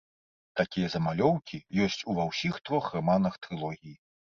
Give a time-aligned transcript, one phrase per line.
[0.61, 3.99] Такія замалёўкі ёсць ува ўсіх трох раманах трылогіі.